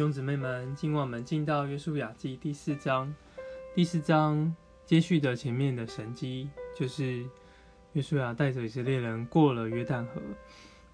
[0.00, 3.14] 兄姊妹们，今晚我们进到约书亚记第四章。
[3.74, 7.22] 第四章接续的前面的神迹，就是
[7.92, 10.22] 约书亚带着以色列人过了约旦河。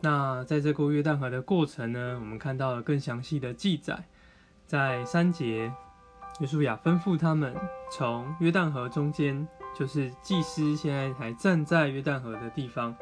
[0.00, 4.06] 那在这过约旦河的过程呢，我们看到了更详细的记载。
[4.64, 5.70] 在三节，
[6.40, 7.54] 约书亚吩咐他们
[7.92, 9.46] 从约旦河中间，
[9.78, 12.96] 就是祭司现在还站在约旦河的地方，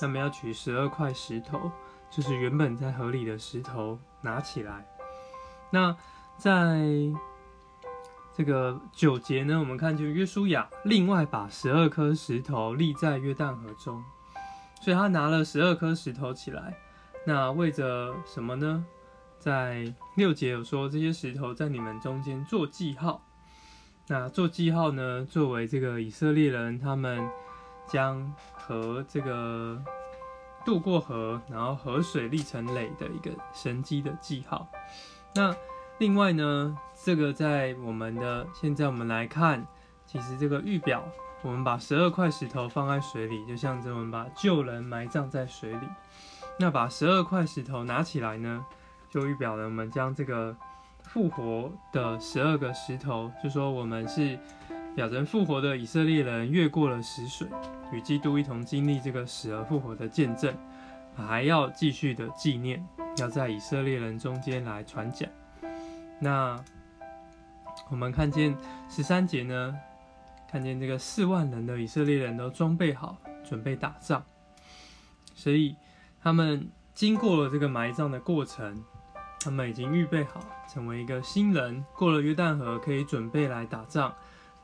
[0.00, 1.70] 他们要取十二块石头，
[2.10, 4.84] 就是原本在河里的石头，拿起来。
[5.76, 5.94] 那
[6.38, 6.88] 在
[8.34, 14.02] 这个九节呢，我们看就约书亚另外把十二颗石头立在约旦河中，
[14.80, 16.74] 所以他拿了十二颗石头起来。
[17.26, 18.86] 那为着什么呢？
[19.38, 23.22] 在六节有说这些石头在你们中间做记号。
[24.06, 27.28] 那做记号呢，作为这个以色列人他们
[27.86, 29.78] 将河这个
[30.64, 34.66] 渡过河，然后河水立成垒的一个神机的记号。
[35.36, 35.54] 那
[35.98, 39.66] 另外呢，这个在我们的现在我们来看，
[40.06, 41.04] 其实这个预表，
[41.42, 45.86] 我们把十二块石头放在水里，就像着我们把旧人埋葬在水里。
[46.58, 48.64] 那把十二块石头拿起来呢，
[49.10, 50.56] 就预表了我们将这个
[51.02, 54.38] 复活的十二个石头，就说我们是
[54.94, 57.46] 表征复活的以色列人，越过了死水，
[57.92, 60.54] 与基督一同经历这个死而复活的见证，
[61.14, 62.86] 还要继续的纪念。
[63.18, 65.28] 要在以色列人中间来传讲。
[66.20, 66.62] 那
[67.90, 68.56] 我们看见
[68.88, 69.74] 十三节呢，
[70.50, 74.22] 看见这个四万人的以色列人都装备好，准备打仗。
[75.34, 75.76] 所以
[76.22, 78.84] 他们经过了这个埋葬的过程，
[79.40, 84.12] 他们已经预备好成为一个新人，过了约旦河可以准备来打仗，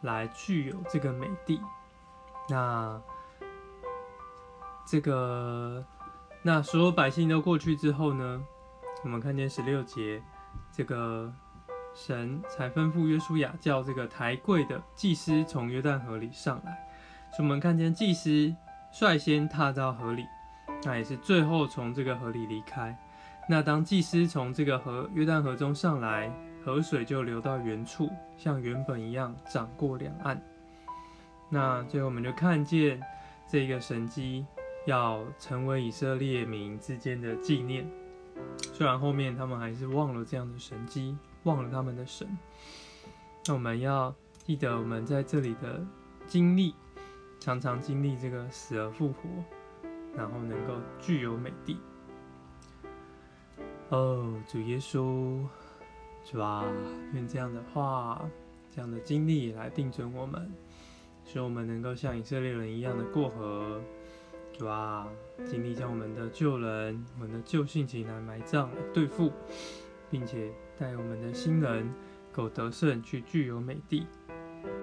[0.00, 1.60] 来具有这个美地。
[2.48, 3.00] 那
[4.86, 5.84] 这个。
[6.44, 8.42] 那所有百姓都过去之后呢？
[9.04, 10.20] 我们看见十六节，
[10.72, 11.32] 这个
[11.94, 16.88] 神才吩咐约书亚叫这个抬柜的祭司从约旦河里上来。
[17.30, 18.54] 所以我们看见祭司
[18.92, 20.26] 率先踏到河里，
[20.84, 22.96] 那也是最后从这个河里离开。
[23.48, 26.28] 那当祭司从这个河约旦河中上来，
[26.64, 30.40] 河水就流到原处，像原本一样涨过两岸。
[31.48, 33.00] 那最后我们就看见
[33.48, 34.44] 这个神迹。
[34.84, 37.88] 要成为以色列民之间的纪念，
[38.72, 42.26] 虽然后面他们还是忘了这样的神迹，忘了他们的神。
[43.46, 44.12] 那我们要
[44.44, 45.84] 记得我们在这里的
[46.26, 46.74] 经历，
[47.38, 49.28] 常常经历这个死而复活，
[50.16, 51.76] 然后能够具有美地。
[53.90, 55.46] 哦，主耶稣，
[56.24, 56.64] 是吧？
[57.12, 58.20] 愿这样的话，
[58.74, 60.50] 这样的经历来定准我们，
[61.24, 63.80] 使我们能够像以色列人一样的过河。
[64.52, 65.08] 主啊，
[65.46, 69.32] 尽力将我们的旧人、我们的旧性情来埋葬、来对付，
[70.10, 71.92] 并且带我们的新人，
[72.30, 74.06] 够得胜去具有美地。